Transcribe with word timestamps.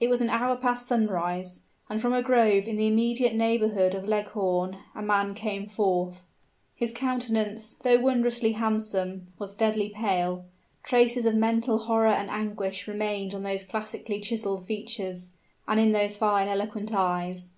It 0.00 0.10
was 0.10 0.20
an 0.20 0.28
hour 0.28 0.56
past 0.56 0.86
sunrise; 0.88 1.60
and 1.88 2.02
from 2.02 2.12
a 2.12 2.20
grove 2.20 2.66
in 2.66 2.76
the 2.76 2.88
immediate 2.88 3.32
neighborhood 3.32 3.94
of 3.94 4.06
Leghorn 4.08 4.76
a 4.92 5.02
man 5.02 5.36
came 5.36 5.68
forth. 5.68 6.24
His 6.74 6.90
countenance, 6.92 7.74
though 7.74 8.00
wondrously 8.00 8.54
handsome, 8.54 9.28
was 9.38 9.54
deadly 9.54 9.90
pale; 9.90 10.46
traces 10.82 11.26
of 11.26 11.36
mental 11.36 11.78
horror 11.78 12.08
and 12.08 12.28
anguish 12.28 12.88
remained 12.88 13.34
on 13.34 13.44
those 13.44 13.62
classically 13.62 14.18
chiseled 14.18 14.66
features, 14.66 15.30
and 15.68 15.78
in 15.78 15.92
those 15.92 16.16
fine 16.16 16.48
eloquent 16.48 16.92
eyes. 16.92 17.50